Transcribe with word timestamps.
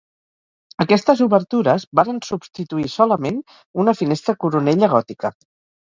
Aquestes 0.85 1.21
obertures 1.25 1.85
varen 2.01 2.19
substituir 2.29 2.89
solament 2.97 3.41
una 3.85 3.97
finestra 4.05 4.39
coronella 4.47 4.95
gòtica. 4.99 5.37